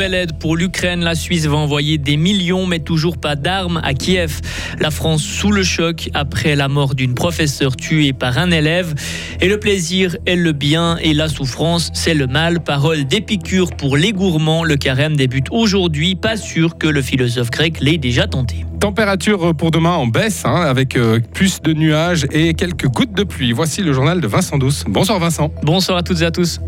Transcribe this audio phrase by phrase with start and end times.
[0.00, 1.04] nouvelle aide pour l'Ukraine.
[1.04, 4.40] La Suisse va envoyer des millions, mais toujours pas d'armes à Kiev.
[4.78, 8.94] La France sous le choc après la mort d'une professeure tuée par un élève.
[9.42, 12.60] Et le plaisir est le bien et la souffrance, c'est le mal.
[12.60, 14.64] Parole d'Épicure pour les gourmands.
[14.64, 16.14] Le carême débute aujourd'hui.
[16.14, 18.64] Pas sûr que le philosophe grec l'ait déjà tenté.
[18.80, 23.24] Température pour demain en baisse, hein, avec euh, plus de nuages et quelques gouttes de
[23.24, 23.52] pluie.
[23.52, 24.84] Voici le journal de Vincent Douce.
[24.88, 25.50] Bonsoir Vincent.
[25.62, 26.58] Bonsoir à toutes et à tous.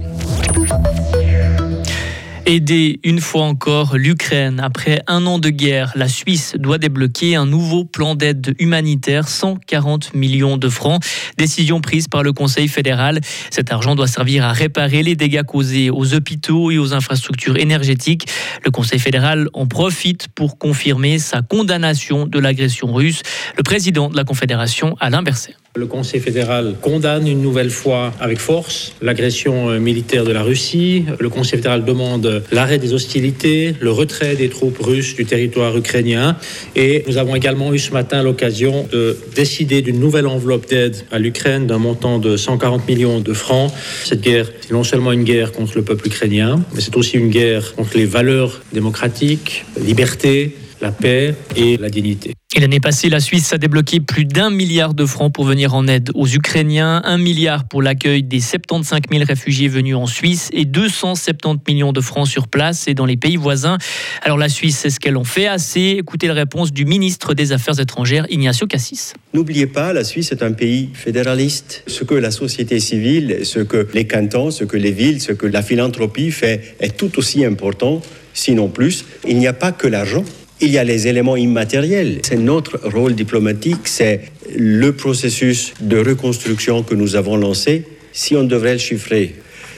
[2.44, 4.58] Aider une fois encore l'Ukraine.
[4.58, 10.12] Après un an de guerre, la Suisse doit débloquer un nouveau plan d'aide humanitaire, 140
[10.14, 11.00] millions de francs.
[11.38, 13.20] Décision prise par le Conseil fédéral.
[13.50, 18.26] Cet argent doit servir à réparer les dégâts causés aux hôpitaux et aux infrastructures énergétiques.
[18.64, 23.22] Le Conseil fédéral en profite pour confirmer sa condamnation de l'agression russe.
[23.56, 25.54] Le président de la Confédération, Alain Berset.
[25.74, 31.06] Le Conseil fédéral condamne une nouvelle fois avec force l'agression euh, militaire de la Russie.
[31.18, 36.36] Le Conseil fédéral demande l'arrêt des hostilités, le retrait des troupes russes du territoire ukrainien.
[36.76, 41.18] Et nous avons également eu ce matin l'occasion de décider d'une nouvelle enveloppe d'aide à
[41.18, 43.72] l'Ukraine d'un montant de 140 millions de francs.
[44.04, 47.30] Cette guerre, c'est non seulement une guerre contre le peuple ukrainien, mais c'est aussi une
[47.30, 52.34] guerre contre les valeurs démocratiques, liberté, la paix et la dignité.
[52.54, 55.86] Et l'année passée, la Suisse a débloqué plus d'un milliard de francs pour venir en
[55.86, 60.66] aide aux Ukrainiens, un milliard pour l'accueil des 75 000 réfugiés venus en Suisse et
[60.66, 63.78] 270 millions de francs sur place et dans les pays voisins.
[64.20, 67.80] Alors la Suisse, est-ce qu'elle en fait assez Écoutez la réponse du ministre des Affaires
[67.80, 69.14] étrangères, Ignacio Cassis.
[69.32, 71.84] N'oubliez pas, la Suisse est un pays fédéraliste.
[71.86, 75.46] Ce que la société civile, ce que les cantons, ce que les villes, ce que
[75.46, 78.02] la philanthropie fait est tout aussi important,
[78.34, 79.06] sinon plus.
[79.26, 80.24] Il n'y a pas que l'argent.
[80.64, 82.20] Il y a les éléments immatériels.
[82.22, 84.20] C'est notre rôle diplomatique, c'est
[84.56, 87.82] le processus de reconstruction que nous avons lancé.
[88.12, 89.34] Si on devrait le chiffrer,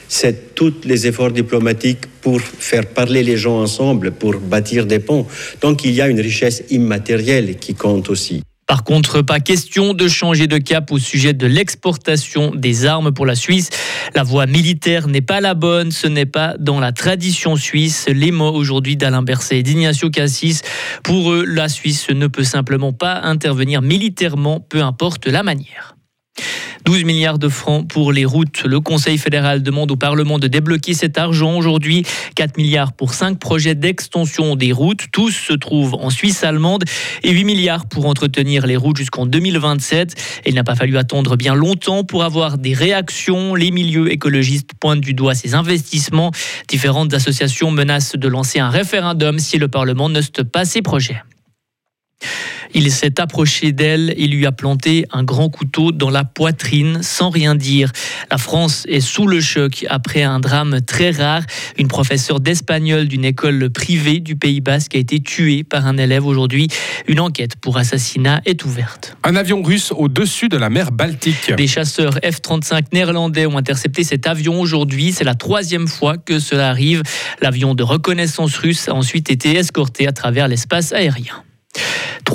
[0.07, 5.25] c'est tous les efforts diplomatiques pour faire parler les gens ensemble, pour bâtir des ponts.
[5.59, 8.43] Donc il y a une richesse immatérielle qui compte aussi.
[8.67, 13.27] Par contre, pas question de changer de cap au sujet de l'exportation des armes pour
[13.27, 13.69] la Suisse.
[14.15, 18.07] La voie militaire n'est pas la bonne, ce n'est pas dans la tradition suisse.
[18.07, 20.61] Les mots aujourd'hui d'Alain Berset et d'Ignacio Cassis.
[21.03, 25.95] Pour eux, la Suisse ne peut simplement pas intervenir militairement, peu importe la manière.
[26.85, 28.63] 12 milliards de francs pour les routes.
[28.63, 32.03] Le Conseil fédéral demande au Parlement de débloquer cet argent aujourd'hui.
[32.35, 35.05] 4 milliards pour 5 projets d'extension des routes.
[35.11, 36.83] Tous se trouvent en Suisse allemande.
[37.23, 40.15] Et 8 milliards pour entretenir les routes jusqu'en 2027.
[40.45, 43.55] il n'a pas fallu attendre bien longtemps pour avoir des réactions.
[43.55, 46.31] Les milieux écologistes pointent du doigt ces investissements.
[46.67, 51.21] Différentes associations menacent de lancer un référendum si le Parlement ne pas ces projets.
[52.77, 57.29] Il s'est approché d'elle et lui a planté un grand couteau dans la poitrine sans
[57.29, 57.89] rien dire.
[58.29, 61.43] La France est sous le choc après un drame très rare.
[61.77, 66.25] Une professeure d'espagnol d'une école privée du Pays Basque a été tuée par un élève
[66.25, 66.67] aujourd'hui.
[67.07, 69.15] Une enquête pour assassinat est ouverte.
[69.23, 71.53] Un avion russe au-dessus de la mer Baltique.
[71.55, 75.13] Des chasseurs F-35 néerlandais ont intercepté cet avion aujourd'hui.
[75.13, 77.03] C'est la troisième fois que cela arrive.
[77.41, 81.45] L'avion de reconnaissance russe a ensuite été escorté à travers l'espace aérien.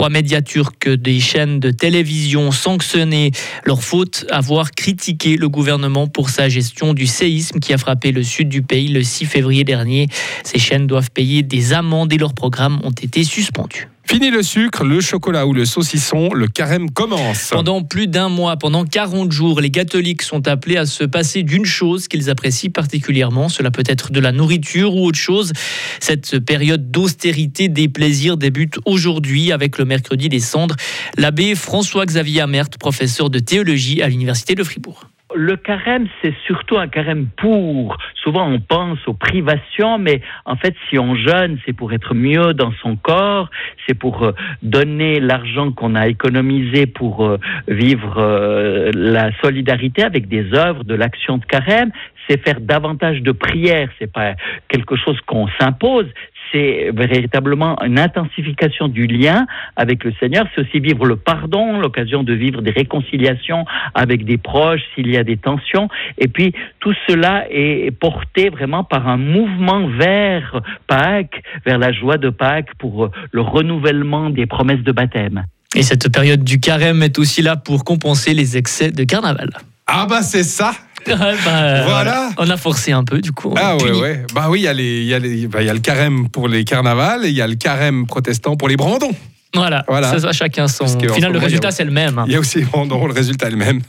[0.01, 3.33] Trois médias turcs des chaînes de télévision sanctionnées.
[3.67, 8.23] Leur faute, avoir critiqué le gouvernement pour sa gestion du séisme qui a frappé le
[8.23, 10.09] sud du pays le 6 février dernier.
[10.43, 13.89] Ces chaînes doivent payer des amendes et leurs programmes ont été suspendus.
[14.11, 17.51] Fini le sucre, le chocolat ou le saucisson, le carême commence.
[17.53, 21.65] Pendant plus d'un mois, pendant 40 jours, les catholiques sont appelés à se passer d'une
[21.65, 23.49] chose qu'ils apprécient particulièrement.
[23.49, 25.53] Cela peut être de la nourriture ou autre chose.
[26.01, 30.75] Cette période d'austérité des plaisirs débute aujourd'hui avec le mercredi des cendres.
[31.17, 35.07] L'abbé François-Xavier Amert, professeur de théologie à l'Université de Fribourg.
[35.35, 37.97] Le carême, c'est surtout un carême pour.
[38.23, 42.53] Souvent, on pense aux privations, mais en fait, si on jeûne, c'est pour être mieux
[42.53, 43.49] dans son corps,
[43.87, 44.33] c'est pour euh,
[44.63, 50.95] donner l'argent qu'on a économisé pour euh, vivre euh, la solidarité avec des œuvres de
[50.95, 51.93] l'action de carême,
[52.29, 54.35] c'est faire davantage de prières, c'est pas
[54.69, 56.07] quelque chose qu'on s'impose,
[56.53, 60.47] c'est véritablement une intensification du lien avec le Seigneur.
[60.55, 63.65] C'est aussi vivre le pardon, l'occasion de vivre des réconciliations
[63.95, 65.89] avec des proches s'il y a des tensions.
[66.19, 72.19] Et puis tout cela est porté vraiment par un mouvement vers Pâques, vers la joie
[72.19, 75.45] de Pâques pour le renouvellement des promesses de baptême.
[75.75, 79.51] Et cette période du carême est aussi là pour compenser les excès de carnaval.
[79.87, 80.73] Ah bah c'est ça
[81.07, 82.31] bah, voilà.
[82.39, 83.55] On a forcé un peu, du coup.
[83.57, 84.27] Ah ouais, ouais.
[84.35, 87.35] Bah oui, il y, a bah, y a le carême pour les carnavals et il
[87.35, 89.13] y a le carême protestant pour les brandons.
[89.55, 90.17] Voilà, voilà.
[90.19, 90.85] ça, chacun son.
[90.85, 92.19] Au final, le résultat, c'est le même.
[92.19, 92.25] Hein.
[92.27, 93.81] Il y a aussi les brandons, le résultat est le même.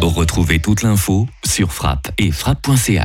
[0.00, 3.02] Retrouvez toute l'info sur frappe et frappe.ch.